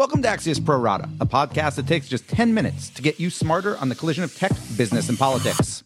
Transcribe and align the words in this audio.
Welcome 0.00 0.22
to 0.22 0.28
Axios 0.28 0.64
Pro 0.64 0.78
Rata, 0.78 1.10
a 1.20 1.26
podcast 1.26 1.74
that 1.74 1.86
takes 1.86 2.08
just 2.08 2.26
10 2.26 2.54
minutes 2.54 2.88
to 2.88 3.02
get 3.02 3.20
you 3.20 3.28
smarter 3.28 3.76
on 3.76 3.90
the 3.90 3.94
collision 3.94 4.24
of 4.24 4.34
tech, 4.34 4.50
business, 4.74 5.10
and 5.10 5.18
politics. 5.18 5.82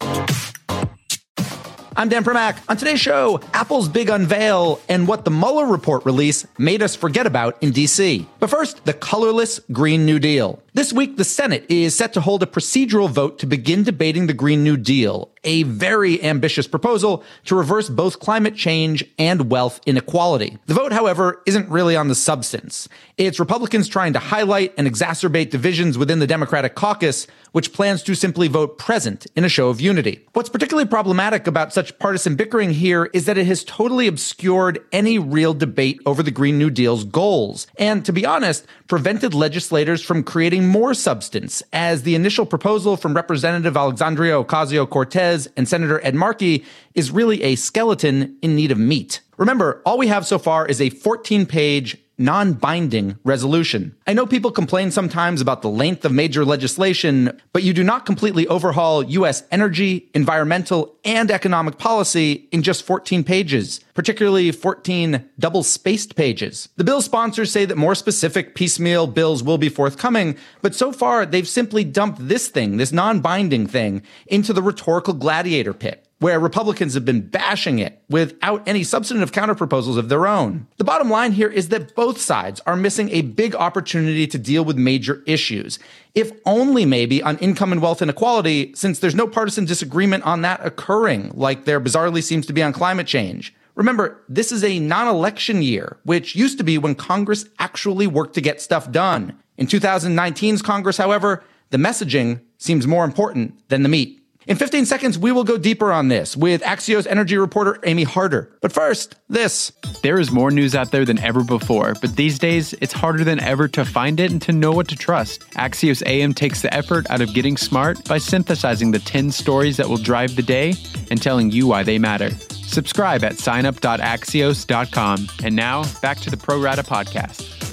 I'm 1.97 2.09
Dan 2.09 2.23
Primack. 2.23 2.59
On 2.69 2.77
today's 2.77 3.01
show, 3.01 3.41
Apple's 3.55 3.89
big 3.89 4.11
unveil 4.11 4.81
and 4.89 5.09
what 5.09 5.25
the 5.25 5.33
Mueller 5.33 5.67
report 5.67 6.05
release 6.05 6.47
made 6.59 6.81
us 6.81 6.95
forget 6.95 7.27
about 7.27 7.61
in 7.61 7.73
DC. 7.73 8.25
But 8.39 8.51
first, 8.51 8.85
the 8.85 8.93
colorless 8.93 9.59
Green 9.73 10.07
New 10.07 10.21
Deal. 10.21 10.63
This 10.77 10.93
week, 10.93 11.17
the 11.17 11.25
Senate 11.25 11.65
is 11.69 11.95
set 11.95 12.13
to 12.15 12.21
hold 12.21 12.43
a 12.43 12.47
procedural 12.47 13.09
vote 13.09 13.39
to 13.39 13.47
begin 13.47 13.85
debating 13.85 14.27
the 14.27 14.35
Green 14.35 14.65
New 14.65 14.77
Deal, 14.77 15.31
a 15.45 15.63
very 15.63 16.21
ambitious 16.21 16.67
proposal 16.67 17.23
to 17.45 17.55
reverse 17.55 17.89
both 17.89 18.19
climate 18.19 18.57
change 18.57 19.05
and 19.17 19.53
wealth 19.53 19.81
inequality. 19.87 20.59
The 20.67 20.75
vote, 20.75 20.91
however, 20.91 21.41
isn't 21.47 21.69
really 21.69 21.95
on 21.95 22.09
the 22.09 22.17
substance. 22.17 22.89
It's 23.17 23.39
Republicans 23.39 23.87
trying 23.87 24.15
to 24.15 24.19
highlight 24.19 24.75
and 24.77 24.89
exacerbate 24.89 25.51
divisions 25.51 25.97
within 25.97 26.19
the 26.19 26.27
Democratic 26.27 26.75
caucus, 26.75 27.29
which 27.53 27.73
plans 27.73 28.03
to 28.03 28.17
simply 28.17 28.49
vote 28.49 28.77
present 28.77 29.29
in 29.37 29.45
a 29.45 29.49
show 29.49 29.69
of 29.69 29.81
unity. 29.81 30.27
What's 30.33 30.49
particularly 30.49 30.89
problematic 30.89 31.47
about 31.47 31.73
such 31.73 31.97
partisan 32.01 32.35
bickering 32.35 32.71
here 32.71 33.11
is 33.13 33.27
that 33.27 33.39
it 33.39 33.47
has 33.47 33.63
totally 33.63 34.09
obscured 34.09 34.85
any 34.91 35.21
real 35.21 35.55
debate 35.55 36.01
over 36.05 36.21
the 36.21 36.33
Green 36.33 36.59
New 36.59 36.71
Deal's 36.71 37.05
goals, 37.05 37.69
and 37.79 38.05
to 38.05 38.13
be 38.13 38.27
honest, 38.27 38.67
prevented 38.89 39.35
legislators 39.35 40.03
from 40.03 40.25
creating 40.25 40.64
more 40.67 40.95
substance, 40.95 41.63
as 41.73 42.03
the 42.03 42.15
initial 42.15 42.47
proposal 42.47 42.97
from 42.97 43.15
Representative 43.15 43.77
Alexandria 43.77 44.35
Ocasio 44.35 44.89
Cortez 44.89 45.49
and 45.57 45.69
Senator 45.69 46.01
Ed 46.05 46.15
Markey 46.15 46.65
is 46.95 47.11
really 47.11 47.43
a 47.43 47.57
skeleton 47.57 48.37
in 48.43 48.55
need 48.55 48.71
of 48.71 48.79
meat. 48.79 49.21
Remember, 49.37 49.83
all 49.85 49.99
we 49.99 50.07
have 50.07 50.27
so 50.27 50.39
far 50.39 50.67
is 50.67 50.81
a 50.81 50.91
14 50.91 51.47
page 51.47 51.97
non-binding 52.19 53.19
resolution. 53.25 53.95
I 54.07 54.13
know 54.13 54.27
people 54.27 54.51
complain 54.51 54.91
sometimes 54.91 55.41
about 55.41 55.63
the 55.63 55.69
length 55.69 56.05
of 56.05 56.13
major 56.13 56.45
legislation, 56.45 57.41
but 57.53 57.63
you 57.63 57.73
do 57.73 57.83
not 57.83 58.07
completely 58.07 58.47
overhaul 58.49 59.03
US 59.03 59.43
energy, 59.51 60.11
environmental, 60.15 60.95
and 61.05 61.31
economic 61.31 61.79
policy 61.79 62.49
in 62.53 62.63
just 62.63 62.85
14 62.85 63.25
pages, 63.25 63.81
particularly 63.95 64.51
14 64.53 65.29
double-spaced 65.39 66.17
pages. 66.17 66.69
The 66.77 66.85
bill 66.85 67.03
sponsors 67.03 67.51
say 67.51 67.65
that 67.65 67.77
more 67.77 67.95
specific 67.95 68.55
piecemeal 68.55 69.07
bills 69.07 69.43
will 69.43 69.59
be 69.59 69.69
forthcoming, 69.69 70.37
but 70.63 70.75
so 70.75 70.93
far 70.93 71.27
they've 71.27 71.49
simply 71.49 71.85
dumped 71.85 72.29
this 72.29 72.49
thing, 72.49 72.77
this 72.77 72.93
non-binding 72.93 73.67
thing, 73.67 74.03
into 74.27 74.53
the 74.53 74.63
rhetorical 74.63 75.15
gladiator 75.15 75.75
pit 75.75 76.04
where 76.21 76.39
Republicans 76.41 76.95
have 76.95 77.05
been 77.05 77.21
bashing 77.21 77.79
it 77.79 78.03
without 78.09 78.67
any 78.67 78.83
substantive 78.83 79.33
counterproposals 79.33 79.99
of 79.99 80.09
their 80.09 80.27
own. 80.27 80.67
The 80.79 80.85
bottom 80.85 81.11
line 81.11 81.33
here 81.33 81.49
is 81.49 81.69
that 81.69 81.95
both 81.95 82.21
sides 82.21 82.61
are 82.67 82.77
missing 82.77 83.11
a 83.11 83.23
big 83.23 83.55
opportunity 83.55 84.27
to 84.29 84.39
deal 84.39 84.65
with 84.65 84.77
major 84.77 85.23
issues, 85.27 85.79
if 86.15 86.33
only 86.47 86.87
maybe 86.87 87.23
on 87.23 87.37
income 87.39 87.73
and 87.73 87.83
wealth 87.83 88.01
inequality, 88.01 88.73
since 88.75 88.99
there's 88.99 89.15
no 89.15 89.27
partisan 89.27 89.65
disagreement 89.65 90.25
on 90.25 90.43
that 90.43 90.65
occurring, 90.65 91.31
like 91.35 91.65
there 91.65 91.81
bizarrely 91.81 92.23
seems 92.23 92.47
to 92.47 92.53
be 92.53 92.63
on 92.63 92.73
climate 92.73 93.07
change. 93.07 93.55
Remember, 93.75 94.23
this 94.29 94.53
is 94.53 94.63
a 94.63 94.79
non-election 94.79 95.61
year, 95.63 95.99
which 96.05 96.37
used 96.37 96.59
to 96.59 96.65
be 96.65 96.79
when 96.79 96.95
Congress 96.95 97.47
actually 97.59 98.07
worked 98.07 98.35
to 98.35 98.41
get 98.41 98.61
stuff 98.61 98.91
done. 98.93 99.37
In 99.59 99.67
2019's 99.67 100.63
Congress, 100.63 100.97
however, 100.97 101.43
the 101.71 101.77
messaging 101.77 102.41
seems 102.57 102.87
more 102.87 103.05
important 103.05 103.69
than 103.69 103.83
the 103.83 103.89
meat. 103.89 104.24
In 104.47 104.57
15 104.57 104.85
seconds, 104.85 105.19
we 105.19 105.33
will 105.33 105.45
go 105.45 105.57
deeper 105.57 105.91
on 105.91 106.09
this 106.09 106.37
with 106.37 106.63
Axios 106.63 107.07
energy 107.07 107.39
reporter 107.39 107.79
Amy 107.85 108.03
Harder. 108.03 108.55
But 108.61 108.73
first, 108.73 109.17
this. 109.29 109.73
There 110.03 110.21
is 110.21 110.31
more 110.31 110.51
news 110.51 110.75
out 110.75 110.91
there 110.91 111.07
than 111.07 111.19
ever 111.19 111.43
before, 111.43 111.95
but 112.01 112.17
these 112.17 112.39
days 112.39 112.75
it's 112.83 112.93
harder 112.93 113.25
than 113.25 113.41
ever 113.41 113.69
to 113.69 113.87
find 113.87 114.21
it 114.21 114.31
and 114.31 114.43
to 114.43 114.53
know 114.53 114.73
what 114.73 114.89
to 114.89 114.97
trust. 114.97 115.49
Axios 115.53 116.03
AM 116.07 116.35
takes 116.35 116.61
the 116.61 116.73
effort 116.75 117.09
out 117.09 117.23
of 117.23 117.33
getting 117.33 117.57
smart 117.57 118.05
by 118.05 118.19
synthesizing 118.19 118.91
the 118.91 118.99
10 118.99 119.31
stories 119.31 119.79
that 119.79 119.89
will 119.89 119.97
drive 119.97 120.37
the 120.37 120.43
day 120.43 120.75
and 121.11 121.23
telling 121.23 121.51
you 121.51 121.67
why 121.67 121.83
they 121.83 121.99
matter. 121.99 122.31
Subscribe 122.67 123.25
at 123.25 123.35
signup.axios.com. 123.35 125.29
And 125.43 125.57
now, 125.57 125.85
back 126.03 126.19
to 126.21 126.31
the 126.31 126.37
Pro 126.37 126.61
Rata 126.61 126.83
podcast. 126.83 127.64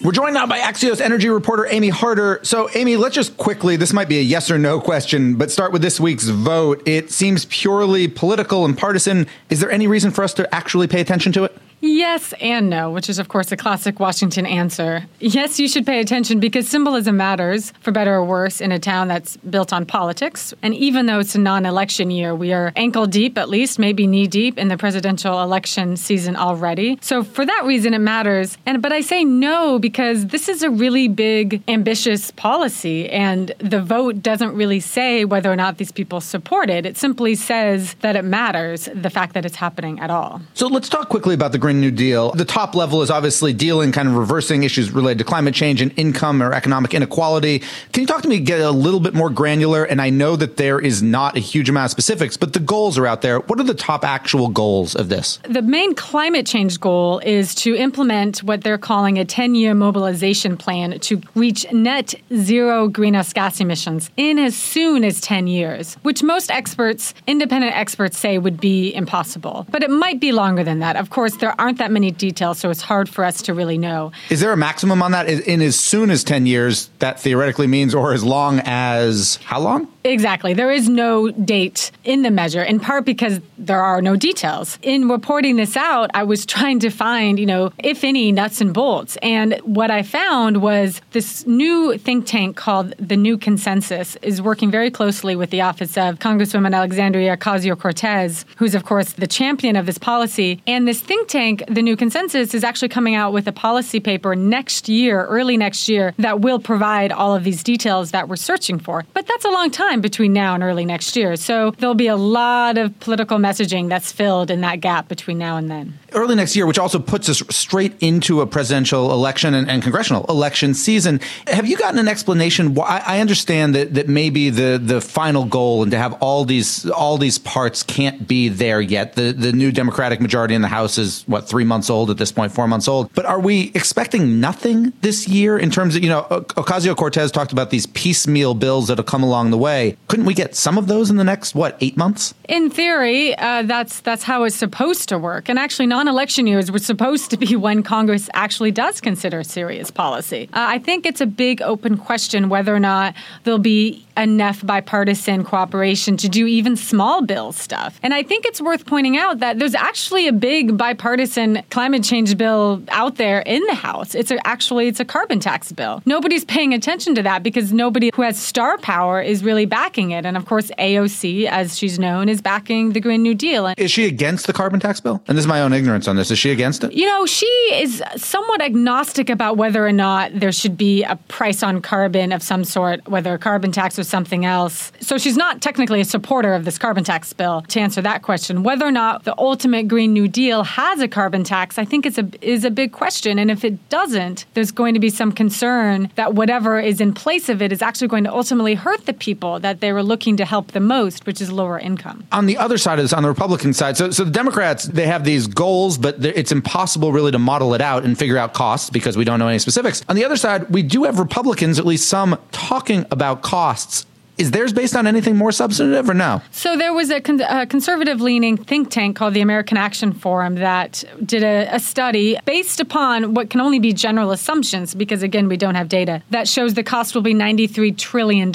We're 0.00 0.12
joined 0.12 0.34
now 0.34 0.46
by 0.46 0.60
Axios 0.60 1.00
energy 1.00 1.28
reporter 1.28 1.66
Amy 1.66 1.88
Harder. 1.88 2.38
So, 2.44 2.70
Amy, 2.76 2.96
let's 2.96 3.16
just 3.16 3.36
quickly, 3.36 3.74
this 3.74 3.92
might 3.92 4.08
be 4.08 4.20
a 4.20 4.22
yes 4.22 4.48
or 4.48 4.56
no 4.56 4.80
question, 4.80 5.34
but 5.34 5.50
start 5.50 5.72
with 5.72 5.82
this 5.82 5.98
week's 5.98 6.28
vote. 6.28 6.86
It 6.86 7.10
seems 7.10 7.46
purely 7.46 8.06
political 8.06 8.64
and 8.64 8.78
partisan. 8.78 9.26
Is 9.50 9.58
there 9.58 9.72
any 9.72 9.88
reason 9.88 10.12
for 10.12 10.22
us 10.22 10.32
to 10.34 10.54
actually 10.54 10.86
pay 10.86 11.00
attention 11.00 11.32
to 11.32 11.42
it? 11.42 11.58
Yes 11.80 12.34
and 12.40 12.68
no, 12.68 12.90
which 12.90 13.08
is, 13.08 13.18
of 13.18 13.28
course, 13.28 13.52
a 13.52 13.56
classic 13.56 14.00
Washington 14.00 14.46
answer. 14.46 15.06
Yes, 15.20 15.60
you 15.60 15.68
should 15.68 15.86
pay 15.86 16.00
attention 16.00 16.40
because 16.40 16.68
symbolism 16.68 17.16
matters, 17.16 17.72
for 17.80 17.92
better 17.92 18.14
or 18.14 18.24
worse, 18.24 18.60
in 18.60 18.72
a 18.72 18.78
town 18.78 19.08
that's 19.08 19.36
built 19.38 19.72
on 19.72 19.86
politics. 19.86 20.52
And 20.62 20.74
even 20.74 21.06
though 21.06 21.20
it's 21.20 21.34
a 21.34 21.38
non 21.38 21.66
election 21.66 22.10
year, 22.10 22.34
we 22.34 22.52
are 22.52 22.72
ankle 22.74 23.06
deep, 23.06 23.38
at 23.38 23.48
least, 23.48 23.78
maybe 23.78 24.06
knee 24.06 24.26
deep, 24.26 24.58
in 24.58 24.68
the 24.68 24.76
presidential 24.76 25.40
election 25.40 25.96
season 25.96 26.36
already. 26.36 26.98
So 27.00 27.22
for 27.22 27.46
that 27.46 27.64
reason, 27.64 27.94
it 27.94 28.00
matters. 28.00 28.58
And 28.66 28.82
But 28.82 28.92
I 28.92 29.00
say 29.00 29.24
no 29.24 29.78
because 29.78 30.26
this 30.26 30.48
is 30.48 30.62
a 30.62 30.70
really 30.70 31.08
big, 31.08 31.62
ambitious 31.68 32.32
policy. 32.32 33.08
And 33.10 33.52
the 33.58 33.80
vote 33.80 34.22
doesn't 34.22 34.54
really 34.54 34.80
say 34.80 35.24
whether 35.24 35.52
or 35.52 35.56
not 35.56 35.78
these 35.78 35.92
people 35.92 36.20
support 36.20 36.70
it. 36.70 36.86
It 36.86 36.96
simply 36.96 37.34
says 37.34 37.94
that 38.00 38.16
it 38.16 38.24
matters, 38.24 38.88
the 38.94 39.10
fact 39.10 39.34
that 39.34 39.44
it's 39.44 39.56
happening 39.56 40.00
at 40.00 40.10
all. 40.10 40.40
So 40.54 40.66
let's 40.66 40.88
talk 40.88 41.08
quickly 41.08 41.34
about 41.34 41.52
the 41.52 41.58
Green 41.68 41.82
New 41.82 41.90
Deal. 41.90 42.30
The 42.30 42.46
top 42.46 42.74
level 42.74 43.02
is 43.02 43.10
obviously 43.10 43.52
dealing, 43.52 43.92
kind 43.92 44.08
of 44.08 44.14
reversing 44.14 44.62
issues 44.62 44.90
related 44.90 45.18
to 45.18 45.24
climate 45.24 45.54
change 45.54 45.82
and 45.82 45.92
income 45.98 46.42
or 46.42 46.54
economic 46.54 46.94
inequality. 46.94 47.58
Can 47.92 48.00
you 48.00 48.06
talk 48.06 48.22
to 48.22 48.28
me, 48.28 48.40
get 48.40 48.62
a 48.62 48.70
little 48.70 49.00
bit 49.00 49.12
more 49.12 49.28
granular? 49.28 49.84
And 49.84 50.00
I 50.00 50.08
know 50.08 50.34
that 50.36 50.56
there 50.56 50.80
is 50.80 51.02
not 51.02 51.36
a 51.36 51.40
huge 51.40 51.68
amount 51.68 51.84
of 51.84 51.90
specifics, 51.90 52.38
but 52.38 52.54
the 52.54 52.58
goals 52.58 52.96
are 52.96 53.06
out 53.06 53.20
there. 53.20 53.40
What 53.40 53.60
are 53.60 53.64
the 53.64 53.74
top 53.74 54.02
actual 54.02 54.48
goals 54.48 54.96
of 54.96 55.10
this? 55.10 55.40
The 55.42 55.60
main 55.60 55.94
climate 55.94 56.46
change 56.46 56.80
goal 56.80 57.18
is 57.18 57.54
to 57.56 57.76
implement 57.76 58.42
what 58.42 58.62
they're 58.64 58.78
calling 58.78 59.18
a 59.18 59.26
10 59.26 59.54
year 59.54 59.74
mobilization 59.74 60.56
plan 60.56 60.98
to 61.00 61.20
reach 61.34 61.70
net 61.70 62.14
zero 62.34 62.88
greenhouse 62.88 63.34
gas 63.34 63.60
emissions 63.60 64.10
in 64.16 64.38
as 64.38 64.56
soon 64.56 65.04
as 65.04 65.20
10 65.20 65.48
years, 65.48 65.96
which 65.96 66.22
most 66.22 66.50
experts, 66.50 67.12
independent 67.26 67.76
experts, 67.76 68.16
say 68.16 68.38
would 68.38 68.58
be 68.58 68.94
impossible. 68.94 69.66
But 69.70 69.82
it 69.82 69.90
might 69.90 70.18
be 70.18 70.32
longer 70.32 70.64
than 70.64 70.78
that. 70.78 70.96
Of 70.96 71.10
course, 71.10 71.36
there 71.36 71.57
aren't 71.58 71.78
that 71.78 71.90
many 71.90 72.10
details, 72.10 72.58
so 72.58 72.70
it's 72.70 72.80
hard 72.80 73.08
for 73.08 73.24
us 73.24 73.42
to 73.42 73.54
really 73.54 73.78
know. 73.78 74.12
Is 74.30 74.40
there 74.40 74.52
a 74.52 74.56
maximum 74.56 75.02
on 75.02 75.12
that? 75.12 75.28
In 75.28 75.60
as 75.60 75.78
soon 75.78 76.10
as 76.10 76.24
10 76.24 76.46
years, 76.46 76.90
that 76.98 77.20
theoretically 77.20 77.66
means, 77.66 77.94
or 77.94 78.12
as 78.12 78.24
long 78.24 78.60
as 78.64 79.36
how 79.44 79.60
long? 79.60 79.88
Exactly. 80.08 80.54
There 80.54 80.70
is 80.70 80.88
no 80.88 81.30
date 81.30 81.90
in 82.02 82.22
the 82.22 82.30
measure, 82.30 82.62
in 82.62 82.80
part 82.80 83.04
because 83.04 83.40
there 83.58 83.82
are 83.82 84.00
no 84.00 84.16
details. 84.16 84.78
In 84.80 85.08
reporting 85.08 85.56
this 85.56 85.76
out, 85.76 86.10
I 86.14 86.22
was 86.22 86.46
trying 86.54 86.80
to 86.80 86.90
find, 86.90 87.38
you 87.38 87.44
know, 87.44 87.72
if 87.78 88.04
any 88.04 88.32
nuts 88.32 88.62
and 88.62 88.72
bolts. 88.72 89.18
And 89.22 89.58
what 89.64 89.90
I 89.90 90.02
found 90.02 90.62
was 90.62 91.02
this 91.12 91.46
new 91.46 91.98
think 91.98 92.26
tank 92.26 92.56
called 92.56 92.94
the 92.98 93.16
New 93.16 93.36
Consensus 93.36 94.16
is 94.22 94.40
working 94.40 94.70
very 94.70 94.90
closely 94.90 95.36
with 95.36 95.50
the 95.50 95.60
office 95.60 95.98
of 95.98 96.18
Congresswoman 96.18 96.74
Alexandria 96.74 97.36
Ocasio 97.36 97.78
Cortez, 97.78 98.46
who's, 98.56 98.74
of 98.74 98.84
course, 98.84 99.12
the 99.12 99.26
champion 99.26 99.76
of 99.76 99.84
this 99.84 99.98
policy. 99.98 100.62
And 100.66 100.88
this 100.88 101.00
think 101.00 101.28
tank, 101.28 101.64
the 101.68 101.82
New 101.82 101.96
Consensus, 101.96 102.54
is 102.54 102.64
actually 102.64 102.88
coming 102.88 103.14
out 103.14 103.34
with 103.34 103.46
a 103.46 103.52
policy 103.52 104.00
paper 104.00 104.34
next 104.34 104.88
year, 104.88 105.26
early 105.26 105.58
next 105.58 105.88
year, 105.88 106.14
that 106.18 106.40
will 106.40 106.58
provide 106.58 107.12
all 107.12 107.34
of 107.34 107.44
these 107.44 107.62
details 107.62 108.12
that 108.12 108.28
we're 108.28 108.36
searching 108.36 108.78
for. 108.78 109.04
But 109.12 109.26
that's 109.26 109.44
a 109.44 109.50
long 109.50 109.70
time 109.70 109.97
between 110.00 110.32
now 110.32 110.54
and 110.54 110.62
early 110.62 110.84
next 110.84 111.16
year. 111.16 111.36
So 111.36 111.72
there'll 111.72 111.94
be 111.94 112.08
a 112.08 112.16
lot 112.16 112.78
of 112.78 112.98
political 113.00 113.38
messaging 113.38 113.88
that's 113.88 114.12
filled 114.12 114.50
in 114.50 114.60
that 114.62 114.80
gap 114.80 115.08
between 115.08 115.38
now 115.38 115.56
and 115.56 115.70
then. 115.70 115.98
Early 116.12 116.34
next 116.34 116.56
year, 116.56 116.66
which 116.66 116.78
also 116.78 116.98
puts 116.98 117.28
us 117.28 117.42
straight 117.50 117.94
into 118.00 118.40
a 118.40 118.46
presidential 118.46 119.12
election 119.12 119.54
and, 119.54 119.68
and 119.70 119.82
congressional 119.82 120.24
election 120.26 120.74
season. 120.74 121.20
Have 121.46 121.66
you 121.66 121.76
gotten 121.76 121.98
an 121.98 122.08
explanation? 122.08 122.78
I 122.80 123.20
understand 123.20 123.74
that, 123.74 123.94
that 123.94 124.08
maybe 124.08 124.50
the, 124.50 124.80
the 124.82 125.00
final 125.00 125.44
goal 125.44 125.82
and 125.82 125.92
to 125.92 125.98
have 125.98 126.14
all 126.20 126.44
these 126.44 126.88
all 126.90 127.18
these 127.18 127.38
parts 127.38 127.82
can't 127.82 128.26
be 128.26 128.48
there 128.48 128.80
yet. 128.80 129.14
The 129.14 129.32
the 129.32 129.52
new 129.52 129.70
Democratic 129.70 130.20
majority 130.20 130.54
in 130.54 130.62
the 130.62 130.68
House 130.68 130.98
is 130.98 131.24
what 131.26 131.48
three 131.48 131.64
months 131.64 131.90
old 131.90 132.10
at 132.10 132.18
this 132.18 132.32
point, 132.32 132.52
four 132.52 132.66
months 132.66 132.88
old. 132.88 133.12
But 133.14 133.26
are 133.26 133.40
we 133.40 133.70
expecting 133.74 134.40
nothing 134.40 134.92
this 135.02 135.28
year 135.28 135.58
in 135.58 135.70
terms 135.70 135.96
of 135.96 136.02
you 136.02 136.08
know 136.08 136.22
Ocasio 136.30 136.96
Cortez 136.96 137.30
talked 137.30 137.52
about 137.52 137.70
these 137.70 137.86
piecemeal 137.86 138.54
bills 138.54 138.88
that'll 138.88 139.04
come 139.04 139.22
along 139.22 139.50
the 139.50 139.58
way. 139.58 139.77
Couldn't 140.08 140.26
we 140.26 140.34
get 140.34 140.54
some 140.54 140.78
of 140.78 140.86
those 140.86 141.10
in 141.10 141.16
the 141.16 141.24
next, 141.24 141.54
what, 141.54 141.76
eight 141.80 141.96
months? 141.96 142.34
In 142.48 142.70
theory, 142.70 143.36
uh, 143.36 143.62
that's 143.62 144.00
that's 144.00 144.22
how 144.22 144.44
it's 144.44 144.56
supposed 144.56 145.08
to 145.10 145.18
work. 145.18 145.48
And 145.48 145.58
actually, 145.58 145.86
non-election 145.86 146.46
years 146.46 146.70
were 146.70 146.78
supposed 146.78 147.30
to 147.30 147.36
be 147.36 147.56
when 147.66 147.82
Congress 147.82 148.28
actually 148.34 148.70
does 148.70 149.00
consider 149.00 149.42
serious 149.42 149.90
policy. 149.90 150.48
Uh, 150.52 150.66
I 150.76 150.78
think 150.78 151.06
it's 151.06 151.20
a 151.20 151.26
big 151.26 151.62
open 151.62 151.96
question 151.96 152.48
whether 152.48 152.74
or 152.74 152.80
not 152.80 153.14
there'll 153.44 153.58
be 153.58 154.04
enough 154.18 154.66
bipartisan 154.66 155.44
cooperation 155.44 156.16
to 156.16 156.28
do 156.28 156.46
even 156.46 156.76
small 156.76 157.22
bill 157.22 157.52
stuff. 157.52 158.00
And 158.02 158.12
I 158.12 158.22
think 158.22 158.44
it's 158.44 158.60
worth 158.60 158.84
pointing 158.84 159.16
out 159.16 159.38
that 159.38 159.58
there's 159.58 159.74
actually 159.74 160.26
a 160.26 160.32
big 160.32 160.76
bipartisan 160.76 161.62
climate 161.70 162.02
change 162.02 162.36
bill 162.36 162.82
out 162.88 163.16
there 163.16 163.40
in 163.40 163.64
the 163.66 163.74
House. 163.74 164.14
It's 164.14 164.30
a, 164.30 164.44
actually 164.46 164.88
it's 164.88 164.98
a 164.98 165.04
carbon 165.04 165.38
tax 165.38 165.70
bill. 165.70 166.02
Nobody's 166.04 166.44
paying 166.44 166.74
attention 166.74 167.14
to 167.14 167.22
that 167.22 167.42
because 167.42 167.72
nobody 167.72 168.10
who 168.12 168.22
has 168.22 168.38
star 168.38 168.76
power 168.78 169.22
is 169.22 169.44
really 169.44 169.66
backing 169.68 170.10
it. 170.10 170.26
And 170.26 170.36
of 170.36 170.46
course, 170.46 170.70
AOC, 170.78 171.46
as 171.46 171.78
she's 171.78 171.98
known, 171.98 172.28
is 172.28 172.40
backing 172.40 172.92
the 172.92 173.00
Green 173.00 173.22
New 173.22 173.34
Deal. 173.34 173.72
Is 173.76 173.90
she 173.90 174.06
against 174.06 174.46
the 174.46 174.52
carbon 174.52 174.80
tax 174.80 175.00
bill? 175.00 175.22
And 175.28 175.36
this 175.36 175.44
is 175.44 175.48
my 175.48 175.60
own 175.60 175.72
ignorance 175.72 176.08
on 176.08 176.16
this. 176.16 176.30
Is 176.30 176.38
she 176.38 176.50
against 176.50 176.84
it? 176.84 176.92
You 176.92 177.06
know, 177.06 177.26
she 177.26 177.46
is 177.72 178.02
somewhat 178.16 178.62
agnostic 178.62 179.30
about 179.30 179.56
whether 179.56 179.86
or 179.86 179.92
not 179.92 180.32
there 180.34 180.52
should 180.52 180.76
be 180.76 181.04
a 181.04 181.16
price 181.28 181.62
on 181.62 181.80
carbon 181.80 182.32
of 182.32 182.42
some 182.42 182.64
sort, 182.64 183.06
whether 183.08 183.34
a 183.34 183.38
carbon 183.38 183.72
tax 183.72 183.98
or 183.98 184.04
something 184.04 184.44
else. 184.44 184.92
So 185.00 185.18
she's 185.18 185.36
not 185.36 185.60
technically 185.62 186.00
a 186.00 186.04
supporter 186.04 186.54
of 186.54 186.64
this 186.64 186.78
carbon 186.78 187.04
tax 187.04 187.32
bill. 187.32 187.62
To 187.68 187.80
answer 187.80 188.02
that 188.02 188.22
question, 188.22 188.62
whether 188.62 188.86
or 188.86 188.92
not 188.92 189.24
the 189.24 189.34
ultimate 189.38 189.88
Green 189.88 190.12
New 190.12 190.28
Deal 190.28 190.64
has 190.64 191.00
a 191.00 191.08
carbon 191.08 191.44
tax, 191.44 191.78
I 191.78 191.84
think 191.84 192.06
it's 192.06 192.18
a 192.18 192.28
is 192.40 192.64
a 192.64 192.70
big 192.70 192.92
question. 192.92 193.38
And 193.38 193.50
if 193.50 193.64
it 193.64 193.88
doesn't, 193.88 194.46
there's 194.54 194.70
going 194.70 194.94
to 194.94 195.00
be 195.00 195.10
some 195.10 195.32
concern 195.32 196.10
that 196.14 196.34
whatever 196.34 196.78
is 196.80 197.00
in 197.00 197.12
place 197.12 197.48
of 197.48 197.60
it 197.62 197.72
is 197.72 197.82
actually 197.82 198.08
going 198.08 198.24
to 198.24 198.32
ultimately 198.32 198.74
hurt 198.74 199.06
the 199.06 199.12
people 199.12 199.57
that 199.58 199.80
they 199.80 199.92
were 199.92 200.02
looking 200.02 200.36
to 200.36 200.44
help 200.44 200.72
the 200.72 200.80
most, 200.80 201.26
which 201.26 201.40
is 201.40 201.50
lower 201.50 201.78
income. 201.78 202.26
On 202.32 202.46
the 202.46 202.56
other 202.56 202.78
side 202.78 202.98
of 202.98 203.04
this, 203.04 203.12
on 203.12 203.22
the 203.22 203.28
Republican 203.28 203.72
side, 203.74 203.96
so 203.96 204.10
so 204.10 204.24
the 204.24 204.30
Democrats 204.30 204.84
they 204.84 205.06
have 205.06 205.24
these 205.24 205.46
goals, 205.46 205.98
but 205.98 206.24
it's 206.24 206.52
impossible 206.52 207.12
really 207.12 207.32
to 207.32 207.38
model 207.38 207.74
it 207.74 207.80
out 207.80 208.04
and 208.04 208.18
figure 208.18 208.38
out 208.38 208.54
costs 208.54 208.90
because 208.90 209.16
we 209.16 209.24
don't 209.24 209.38
know 209.38 209.48
any 209.48 209.58
specifics. 209.58 210.04
On 210.08 210.16
the 210.16 210.24
other 210.24 210.36
side, 210.36 210.68
we 210.70 210.82
do 210.82 211.04
have 211.04 211.18
Republicans, 211.18 211.78
at 211.78 211.86
least 211.86 212.08
some, 212.08 212.38
talking 212.52 213.06
about 213.10 213.42
costs 213.42 214.06
is 214.38 214.52
theirs 214.52 214.72
based 214.72 214.96
on 214.96 215.06
anything 215.06 215.36
more 215.36 215.52
substantive 215.52 216.08
or 216.08 216.14
no? 216.14 216.40
So 216.52 216.76
there 216.76 216.94
was 216.94 217.10
a, 217.10 217.20
con- 217.20 217.40
a 217.40 217.66
conservative 217.66 218.20
leaning 218.20 218.56
think 218.56 218.90
tank 218.90 219.16
called 219.16 219.34
the 219.34 219.40
American 219.40 219.76
Action 219.76 220.12
Forum 220.12 220.54
that 220.56 221.04
did 221.24 221.42
a, 221.42 221.68
a, 221.74 221.80
study 221.80 222.38
based 222.44 222.80
upon 222.80 223.34
what 223.34 223.50
can 223.50 223.60
only 223.60 223.78
be 223.78 223.92
general 223.92 224.30
assumptions 224.30 224.94
because, 224.94 225.22
again, 225.22 225.48
we 225.48 225.56
don't 225.56 225.74
have 225.74 225.88
data 225.88 226.22
that 226.30 226.46
shows 226.46 226.74
the 226.74 226.82
cost 226.82 227.14
will 227.14 227.22
be 227.22 227.34
$93 227.34 227.96
trillion, 227.96 228.52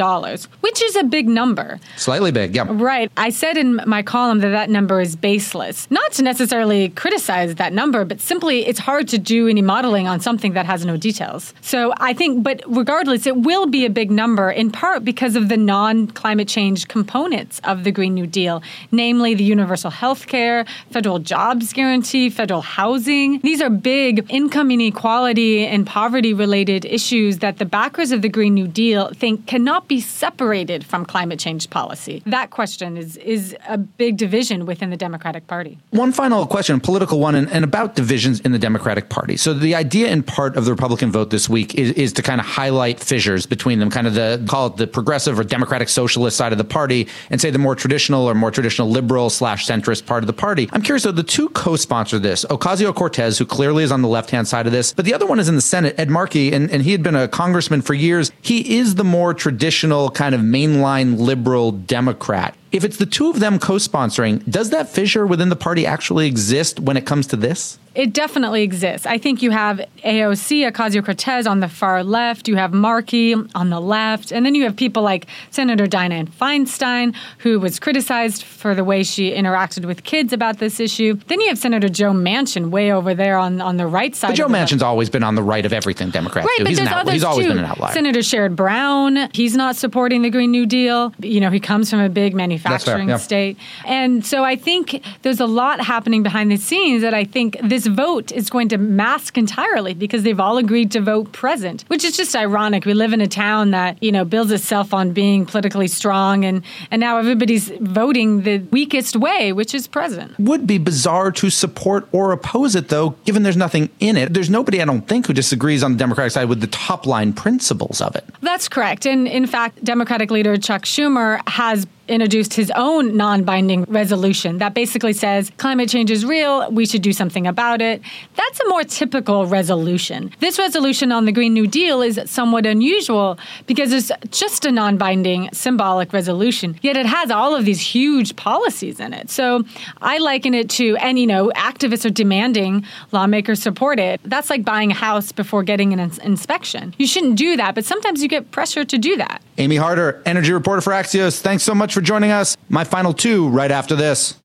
which 0.61 0.81
is 0.81 0.95
a 0.95 1.03
big 1.03 1.27
number. 1.27 1.79
Slightly 1.97 2.31
big, 2.31 2.55
yeah. 2.55 2.65
Right. 2.69 3.11
I 3.17 3.29
said 3.29 3.57
in 3.57 3.81
my 3.85 4.03
column 4.03 4.39
that 4.39 4.49
that 4.49 4.69
number 4.69 5.01
is 5.01 5.15
baseless. 5.15 5.89
Not 5.91 6.11
to 6.13 6.23
necessarily 6.23 6.89
criticize 6.89 7.55
that 7.55 7.73
number, 7.73 8.05
but 8.05 8.21
simply 8.21 8.65
it's 8.65 8.79
hard 8.79 9.07
to 9.09 9.17
do 9.17 9.47
any 9.47 9.61
modeling 9.61 10.07
on 10.07 10.19
something 10.19 10.53
that 10.53 10.65
has 10.65 10.85
no 10.85 10.95
details. 10.95 11.53
So 11.61 11.93
I 11.97 12.13
think, 12.13 12.43
but 12.43 12.61
regardless, 12.67 13.25
it 13.25 13.37
will 13.37 13.65
be 13.65 13.85
a 13.85 13.89
big 13.89 14.11
number 14.11 14.49
in 14.49 14.71
part 14.71 15.03
because 15.03 15.35
of 15.35 15.49
the 15.49 15.57
non 15.73 16.05
climate 16.05 16.47
change 16.47 16.87
components 16.87 17.59
of 17.63 17.83
the 17.83 17.91
Green 17.91 18.13
New 18.13 18.27
Deal, 18.27 18.61
namely 18.91 19.33
the 19.33 19.43
universal 19.43 19.89
health 19.89 20.27
care, 20.27 20.65
federal 20.91 21.17
jobs 21.17 21.73
guarantee, 21.73 22.29
federal 22.29 22.61
housing. 22.61 23.39
These 23.39 23.59
are 23.59 23.71
big 23.71 24.13
income 24.29 24.69
inequality 24.69 25.65
and 25.65 25.81
poverty 25.87 26.31
related 26.31 26.85
issues 26.85 27.39
that 27.39 27.57
the 27.57 27.65
backers 27.65 28.11
of 28.11 28.21
the 28.21 28.29
Green 28.29 28.53
New 28.53 28.67
Deal 28.67 29.03
think 29.15 29.47
cannot 29.47 29.87
be 29.87 29.99
separated 29.99 30.85
from 30.85 31.05
climate 31.05 31.39
change 31.39 31.63
policy. 31.71 32.21
That 32.27 32.51
question 32.51 32.95
is, 32.95 33.17
is 33.17 33.55
a 33.67 33.79
big 33.79 34.17
division 34.17 34.67
within 34.67 34.91
the 34.91 34.97
Democratic 35.07 35.47
Party. 35.47 35.79
One 35.89 36.11
final 36.11 36.45
question, 36.45 36.79
political 36.81 37.19
one, 37.19 37.33
and, 37.33 37.49
and 37.49 37.63
about 37.63 37.95
divisions 37.95 38.39
in 38.41 38.51
the 38.51 38.59
Democratic 38.59 39.09
Party. 39.09 39.37
So 39.37 39.55
the 39.55 39.73
idea 39.73 40.09
in 40.09 40.21
part 40.21 40.55
of 40.55 40.65
the 40.65 40.71
Republican 40.71 41.11
vote 41.11 41.31
this 41.31 41.49
week 41.49 41.73
is, 41.73 41.89
is 41.93 42.13
to 42.13 42.21
kind 42.21 42.39
of 42.39 42.45
highlight 42.45 42.99
fissures 42.99 43.47
between 43.47 43.79
them, 43.79 43.89
kind 43.89 44.05
of 44.05 44.13
the 44.13 44.45
call 44.47 44.67
it 44.67 44.77
the 44.77 44.85
progressive 44.85 45.39
or 45.39 45.43
Democratic 45.43 45.62
democratic 45.63 45.87
socialist 45.87 46.35
side 46.35 46.51
of 46.51 46.57
the 46.57 46.63
party 46.65 47.07
and 47.29 47.39
say 47.39 47.49
the 47.49 47.57
more 47.57 47.73
traditional 47.73 48.29
or 48.29 48.35
more 48.35 48.51
traditional 48.51 48.89
liberal 48.89 49.29
slash 49.29 49.65
centrist 49.65 50.05
part 50.05 50.21
of 50.21 50.27
the 50.27 50.33
party. 50.33 50.67
I'm 50.73 50.81
curious 50.81 51.03
though, 51.03 51.13
the 51.13 51.23
two 51.23 51.47
co-sponsor 51.49 52.19
this, 52.19 52.43
Ocasio 52.45 52.93
Cortez, 52.93 53.37
who 53.37 53.45
clearly 53.45 53.85
is 53.85 53.91
on 53.91 54.01
the 54.01 54.09
left 54.09 54.29
hand 54.29 54.45
side 54.45 54.65
of 54.65 54.73
this, 54.73 54.91
but 54.91 55.05
the 55.05 55.13
other 55.13 55.25
one 55.25 55.39
is 55.39 55.47
in 55.47 55.55
the 55.55 55.61
Senate, 55.61 55.95
Ed 55.97 56.09
Markey, 56.09 56.51
and, 56.51 56.69
and 56.69 56.83
he 56.83 56.91
had 56.91 57.01
been 57.01 57.15
a 57.15 57.29
congressman 57.29 57.81
for 57.81 57.93
years. 57.93 58.29
He 58.41 58.77
is 58.77 58.95
the 58.95 59.05
more 59.05 59.33
traditional 59.33 60.09
kind 60.09 60.35
of 60.35 60.41
mainline 60.41 61.17
liberal 61.17 61.71
Democrat. 61.71 62.57
If 62.73 62.83
it's 62.83 62.97
the 62.97 63.05
two 63.05 63.29
of 63.29 63.39
them 63.39 63.57
co 63.57 63.75
sponsoring, 63.75 64.43
does 64.49 64.71
that 64.71 64.89
fissure 64.89 65.25
within 65.25 65.47
the 65.47 65.55
party 65.55 65.85
actually 65.85 66.27
exist 66.27 66.77
when 66.79 66.97
it 66.97 67.05
comes 67.05 67.27
to 67.27 67.37
this? 67.37 67.79
It 67.95 68.13
definitely 68.13 68.63
exists. 68.63 69.05
I 69.05 69.17
think 69.17 69.41
you 69.41 69.51
have 69.51 69.79
AOC, 70.03 70.71
Ocasio 70.71 71.05
Cortez 71.05 71.45
on 71.45 71.59
the 71.59 71.67
far 71.67 72.03
left, 72.03 72.47
you 72.47 72.55
have 72.55 72.73
Markey 72.73 73.33
on 73.33 73.69
the 73.69 73.79
left, 73.79 74.31
and 74.31 74.45
then 74.45 74.55
you 74.55 74.63
have 74.63 74.75
people 74.75 75.03
like 75.03 75.27
Senator 75.51 75.85
Dianne 75.85 76.29
Feinstein, 76.29 77.15
who 77.39 77.59
was 77.59 77.79
criticized 77.79 78.43
for 78.43 78.73
the 78.73 78.83
way 78.83 79.03
she 79.03 79.31
interacted 79.31 79.85
with 79.85 80.03
kids 80.03 80.33
about 80.33 80.57
this 80.57 80.79
issue. 80.79 81.13
Then 81.27 81.39
you 81.39 81.49
have 81.49 81.57
Senator 81.57 81.87
Joe 81.87 82.11
Manchin 82.11 82.69
way 82.69 82.91
over 82.91 83.13
there 83.13 83.37
on, 83.37 83.61
on 83.61 83.77
the 83.77 83.85
right 83.85 84.15
side. 84.15 84.29
But 84.29 84.37
Joe 84.37 84.47
Manchin's 84.47 84.81
always 84.81 85.09
been 85.09 85.23
on 85.23 85.35
the 85.35 85.43
right 85.43 85.65
of 85.65 85.73
everything 85.73 86.09
Democrats 86.09 86.47
Right, 86.47 86.57
do. 86.57 86.63
but 86.63 86.69
he's, 86.69 86.77
there's 86.77 86.89
an 86.89 86.95
others 86.95 87.13
he's 87.13 87.23
always 87.23 87.45
too. 87.45 87.51
been 87.51 87.59
an 87.59 87.65
outlier. 87.65 87.93
Senator 87.93 88.19
Sherrod 88.19 88.55
Brown, 88.55 89.29
he's 89.33 89.55
not 89.55 89.75
supporting 89.75 90.23
the 90.23 90.29
Green 90.29 90.51
New 90.51 90.65
Deal. 90.65 91.13
You 91.19 91.39
know, 91.39 91.51
he 91.51 91.59
comes 91.59 91.89
from 91.89 91.99
a 91.99 92.09
big 92.09 92.33
manufacturing 92.33 93.09
yeah. 93.09 93.17
state. 93.17 93.57
And 93.85 94.25
so 94.25 94.43
I 94.43 94.55
think 94.55 95.03
there's 95.21 95.39
a 95.39 95.45
lot 95.45 95.79
happening 95.81 96.23
behind 96.23 96.51
the 96.51 96.57
scenes 96.57 97.01
that 97.03 97.13
I 97.13 97.23
think 97.23 97.57
this 97.61 97.82
vote 97.87 98.31
is 98.31 98.49
going 98.49 98.69
to 98.69 98.77
mask 98.77 99.37
entirely 99.37 99.93
because 99.93 100.23
they've 100.23 100.39
all 100.39 100.57
agreed 100.57 100.91
to 100.91 101.01
vote 101.01 101.31
present, 101.31 101.83
which 101.87 102.03
is 102.03 102.17
just 102.17 102.35
ironic. 102.35 102.85
We 102.85 102.93
live 102.93 103.13
in 103.13 103.21
a 103.21 103.27
town 103.27 103.71
that, 103.71 104.01
you 104.01 104.11
know, 104.11 104.25
builds 104.25 104.51
itself 104.51 104.93
on 104.93 105.11
being 105.11 105.45
politically 105.45 105.87
strong 105.87 106.45
and, 106.45 106.63
and 106.91 106.99
now 106.99 107.17
everybody's 107.17 107.69
voting 107.79 108.43
the 108.43 108.59
weakest 108.71 109.15
way, 109.15 109.53
which 109.53 109.73
is 109.73 109.87
present. 109.87 110.37
Would 110.39 110.67
be 110.67 110.77
bizarre 110.77 111.31
to 111.33 111.49
support 111.49 112.07
or 112.11 112.31
oppose 112.31 112.75
it 112.75 112.89
though, 112.89 113.11
given 113.25 113.43
there's 113.43 113.57
nothing 113.57 113.89
in 113.99 114.17
it. 114.17 114.33
There's 114.33 114.49
nobody 114.49 114.81
I 114.81 114.85
don't 114.85 115.07
think 115.07 115.27
who 115.27 115.33
disagrees 115.33 115.83
on 115.83 115.93
the 115.93 115.97
Democratic 115.97 116.31
side 116.31 116.49
with 116.49 116.61
the 116.61 116.67
top 116.67 117.05
line 117.05 117.33
principles 117.33 118.01
of 118.01 118.15
it. 118.15 118.25
That's 118.41 118.67
correct. 118.67 119.05
And 119.05 119.27
in 119.27 119.47
fact, 119.47 119.83
Democratic 119.83 120.31
leader 120.31 120.57
Chuck 120.57 120.83
Schumer 120.83 121.41
has 121.47 121.87
introduced 122.07 122.53
his 122.53 122.71
own 122.75 123.15
non 123.15 123.43
binding 123.43 123.83
resolution 123.83 124.57
that 124.57 124.73
basically 124.73 125.13
says 125.13 125.51
climate 125.57 125.89
change 125.89 126.11
is 126.11 126.25
real, 126.25 126.69
we 126.71 126.85
should 126.85 127.01
do 127.01 127.13
something 127.13 127.47
about 127.47 127.81
it. 127.81 128.01
That's 128.35 128.59
a 128.59 128.69
more 128.69 128.83
typical 128.83 129.45
resolution. 129.45 130.31
This 130.39 130.59
resolution 130.59 131.11
on 131.11 131.25
the 131.25 131.31
Green 131.31 131.53
New 131.53 131.67
Deal 131.67 132.01
is 132.01 132.19
somewhat 132.25 132.65
unusual 132.65 133.37
because 133.67 133.91
it's 133.91 134.11
just 134.31 134.65
a 134.65 134.71
non 134.71 134.97
binding 134.97 135.49
symbolic 135.53 136.13
resolution, 136.13 136.77
yet 136.81 136.97
it 136.97 137.05
has 137.05 137.31
all 137.31 137.55
of 137.55 137.65
these 137.65 137.81
huge 137.81 138.35
policies 138.35 138.99
in 138.99 139.13
it. 139.13 139.29
So 139.29 139.63
I 140.01 140.17
liken 140.17 140.53
it 140.53 140.69
to, 140.71 140.97
and 140.97 141.17
you 141.17 141.27
know, 141.27 141.51
activists 141.55 142.05
are 142.05 142.09
demanding 142.09 142.85
lawmakers 143.11 143.61
support 143.61 143.99
it. 143.99 144.19
That's 144.23 144.49
like 144.49 144.65
buying 144.65 144.91
a 144.91 144.95
house 144.95 145.31
before 145.31 145.63
getting 145.63 145.93
an 145.93 145.99
ins- 145.99 146.17
inspection. 146.19 146.93
You 146.97 147.07
shouldn't 147.07 147.37
do 147.37 147.55
that, 147.57 147.75
but 147.75 147.85
sometimes 147.85 148.21
you 148.21 148.27
get 148.27 148.51
pressure 148.51 148.83
to 148.83 148.97
do 148.97 149.15
that. 149.17 149.41
Amy 149.57 149.75
Harder, 149.75 150.21
energy 150.25 150.51
reporter 150.51 150.81
for 150.81 150.91
Axios. 150.93 151.39
Thanks 151.39 151.63
so 151.63 151.75
much 151.75 151.92
for 151.93 152.01
joining 152.01 152.31
us. 152.31 152.57
My 152.69 152.83
final 152.83 153.13
two 153.13 153.47
right 153.49 153.71
after 153.71 153.95
this. 153.95 154.35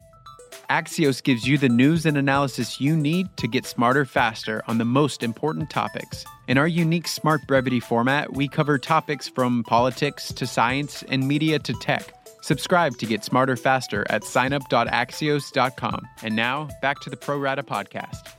Axios 0.71 1.23
gives 1.23 1.49
you 1.49 1.57
the 1.57 1.69
news 1.71 2.05
and 2.05 2.19
analysis 2.19 2.79
you 2.79 2.95
need 2.95 3.35
to 3.39 3.49
get 3.49 3.65
smarter 3.65 4.05
faster 4.05 4.63
on 4.67 4.77
the 4.77 4.85
most 4.85 5.23
important 5.23 5.71
topics. 5.71 6.27
In 6.47 6.59
our 6.59 6.69
unique 6.69 7.09
Smart 7.09 7.41
Brevity 7.47 7.81
format, 7.81 8.35
we 8.35 8.49
cover 8.49 8.79
topics 8.79 9.29
from 9.29 9.65
politics 9.65 10.31
to 10.35 10.47
science 10.47 11.03
and 11.09 11.27
media 11.27 11.59
to 11.61 11.73
tech. 11.75 12.13
Subscribe 12.43 12.99
to 12.99 13.07
get 13.07 13.25
smarter 13.25 13.57
faster 13.57 14.05
at 14.11 14.23
signup.axios.com. 14.23 16.09
And 16.23 16.37
now, 16.37 16.69
back 16.83 17.01
to 17.01 17.11
the 17.11 17.17
Pro 17.17 17.39
Rata 17.39 17.63
podcast. 17.63 18.38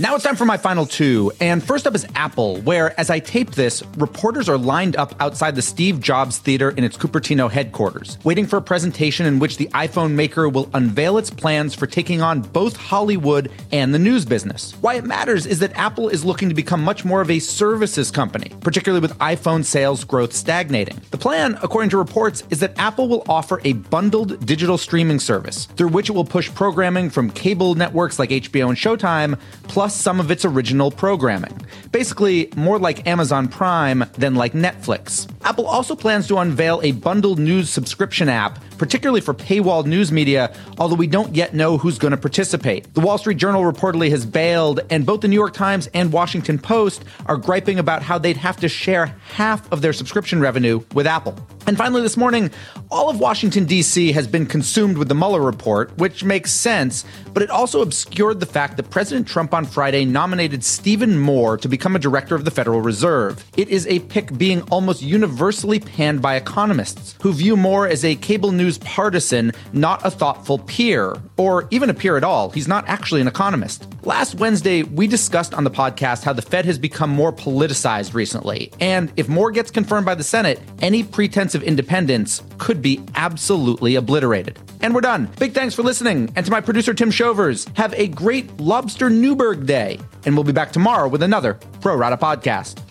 Now 0.00 0.14
it's 0.14 0.24
time 0.24 0.36
for 0.36 0.46
my 0.46 0.56
final 0.56 0.86
two. 0.86 1.30
And 1.42 1.62
first 1.62 1.86
up 1.86 1.94
is 1.94 2.06
Apple, 2.14 2.56
where, 2.62 2.98
as 2.98 3.10
I 3.10 3.18
tape 3.18 3.50
this, 3.50 3.82
reporters 3.98 4.48
are 4.48 4.56
lined 4.56 4.96
up 4.96 5.14
outside 5.20 5.56
the 5.56 5.60
Steve 5.60 6.00
Jobs 6.00 6.38
Theater 6.38 6.70
in 6.70 6.84
its 6.84 6.96
Cupertino 6.96 7.50
headquarters, 7.50 8.16
waiting 8.24 8.46
for 8.46 8.56
a 8.56 8.62
presentation 8.62 9.26
in 9.26 9.40
which 9.40 9.58
the 9.58 9.66
iPhone 9.74 10.12
maker 10.12 10.48
will 10.48 10.70
unveil 10.72 11.18
its 11.18 11.28
plans 11.28 11.74
for 11.74 11.86
taking 11.86 12.22
on 12.22 12.40
both 12.40 12.78
Hollywood 12.78 13.52
and 13.72 13.92
the 13.92 13.98
news 13.98 14.24
business. 14.24 14.72
Why 14.80 14.94
it 14.94 15.04
matters 15.04 15.44
is 15.44 15.58
that 15.58 15.76
Apple 15.76 16.08
is 16.08 16.24
looking 16.24 16.48
to 16.48 16.54
become 16.54 16.82
much 16.82 17.04
more 17.04 17.20
of 17.20 17.30
a 17.30 17.38
services 17.38 18.10
company, 18.10 18.52
particularly 18.62 19.02
with 19.02 19.18
iPhone 19.18 19.62
sales 19.62 20.04
growth 20.04 20.32
stagnating. 20.32 20.98
The 21.10 21.18
plan, 21.18 21.58
according 21.62 21.90
to 21.90 21.98
reports, 21.98 22.42
is 22.48 22.60
that 22.60 22.72
Apple 22.78 23.06
will 23.06 23.24
offer 23.28 23.60
a 23.64 23.74
bundled 23.74 24.46
digital 24.46 24.78
streaming 24.78 25.20
service 25.20 25.66
through 25.76 25.88
which 25.88 26.08
it 26.08 26.12
will 26.12 26.24
push 26.24 26.50
programming 26.54 27.10
from 27.10 27.28
cable 27.28 27.74
networks 27.74 28.18
like 28.18 28.30
HBO 28.30 28.70
and 28.70 28.78
Showtime, 28.78 29.38
plus 29.64 29.89
plus 29.90 30.00
some 30.00 30.20
of 30.20 30.30
its 30.30 30.44
original 30.44 30.90
programming. 30.92 31.60
Basically, 31.90 32.48
more 32.54 32.78
like 32.78 33.08
Amazon 33.08 33.48
Prime 33.48 34.04
than 34.16 34.36
like 34.36 34.52
Netflix. 34.52 35.28
Apple 35.42 35.66
also 35.66 35.96
plans 35.96 36.28
to 36.28 36.38
unveil 36.38 36.80
a 36.84 36.92
bundled 36.92 37.40
news 37.40 37.68
subscription 37.68 38.28
app, 38.28 38.62
particularly 38.78 39.20
for 39.20 39.34
paywalled 39.34 39.86
news 39.86 40.12
media, 40.12 40.54
although 40.78 40.94
we 40.94 41.08
don't 41.08 41.34
yet 41.34 41.54
know 41.54 41.76
who's 41.76 41.98
going 41.98 42.12
to 42.12 42.16
participate. 42.16 42.94
The 42.94 43.00
Wall 43.00 43.18
Street 43.18 43.38
Journal 43.38 43.62
reportedly 43.62 44.10
has 44.10 44.24
bailed, 44.24 44.80
and 44.90 45.04
both 45.04 45.22
the 45.22 45.28
New 45.28 45.34
York 45.34 45.54
Times 45.54 45.88
and 45.92 46.12
Washington 46.12 46.58
Post 46.58 47.04
are 47.26 47.36
griping 47.36 47.80
about 47.80 48.02
how 48.02 48.16
they'd 48.16 48.36
have 48.36 48.58
to 48.58 48.68
share 48.68 49.06
half 49.32 49.70
of 49.72 49.82
their 49.82 49.92
subscription 49.92 50.40
revenue 50.40 50.84
with 50.94 51.06
Apple. 51.06 51.34
And 51.66 51.76
finally, 51.76 52.02
this 52.02 52.16
morning, 52.16 52.50
all 52.90 53.10
of 53.10 53.20
Washington, 53.20 53.64
D.C. 53.64 54.12
has 54.12 54.26
been 54.26 54.46
consumed 54.46 54.98
with 54.98 55.08
the 55.08 55.14
Mueller 55.14 55.40
report, 55.40 55.96
which 55.98 56.24
makes 56.24 56.50
sense, 56.50 57.04
but 57.32 57.42
it 57.42 57.50
also 57.50 57.82
obscured 57.82 58.40
the 58.40 58.46
fact 58.46 58.76
that 58.76 58.90
President 58.90 59.28
Trump 59.28 59.54
on 59.54 59.64
Friday 59.64 60.04
nominated 60.04 60.64
Stephen 60.64 61.18
Moore 61.18 61.56
to 61.58 61.68
become 61.68 61.94
a 61.94 62.00
director 62.00 62.34
of 62.34 62.44
the 62.44 62.50
Federal 62.50 62.80
Reserve. 62.80 63.44
It 63.56 63.68
is 63.68 63.86
a 63.86 64.00
pick 64.00 64.36
being 64.36 64.62
almost 64.62 65.02
universally 65.02 65.78
panned 65.78 66.22
by 66.22 66.34
economists, 66.36 67.14
who 67.22 67.32
view 67.32 67.56
Moore 67.56 67.86
as 67.86 68.04
a 68.04 68.16
cable 68.16 68.52
news 68.52 68.78
partisan, 68.78 69.52
not 69.72 70.04
a 70.04 70.10
thoughtful 70.10 70.58
peer, 70.58 71.14
or 71.36 71.68
even 71.70 71.90
a 71.90 71.94
peer 71.94 72.16
at 72.16 72.24
all. 72.24 72.50
He's 72.50 72.68
not 72.68 72.88
actually 72.88 73.20
an 73.20 73.28
economist. 73.28 73.86
Last 74.02 74.36
Wednesday, 74.36 74.82
we 74.82 75.06
discussed 75.06 75.54
on 75.54 75.64
the 75.64 75.70
podcast 75.70 76.24
how 76.24 76.32
the 76.32 76.42
Fed 76.42 76.64
has 76.64 76.78
become 76.78 77.10
more 77.10 77.32
politicized 77.32 78.14
recently, 78.14 78.72
and 78.80 79.12
if 79.16 79.28
Moore 79.28 79.50
gets 79.50 79.70
confirmed 79.70 80.06
by 80.06 80.14
the 80.14 80.24
Senate, 80.24 80.58
any 80.80 81.04
pretense 81.04 81.49
of 81.54 81.62
independence 81.62 82.42
could 82.58 82.82
be 82.82 83.00
absolutely 83.14 83.94
obliterated. 83.96 84.58
And 84.82 84.94
we're 84.94 85.00
done. 85.00 85.28
Big 85.38 85.52
thanks 85.52 85.74
for 85.74 85.82
listening. 85.82 86.32
And 86.36 86.44
to 86.44 86.52
my 86.52 86.60
producer, 86.60 86.94
Tim 86.94 87.10
Shovers, 87.10 87.66
have 87.74 87.94
a 87.94 88.08
great 88.08 88.58
Lobster 88.58 89.10
Newberg 89.10 89.66
day. 89.66 89.98
And 90.26 90.34
we'll 90.34 90.44
be 90.44 90.52
back 90.52 90.72
tomorrow 90.72 91.08
with 91.08 91.22
another 91.22 91.54
Pro 91.80 91.96
Rata 91.96 92.16
podcast. 92.16 92.89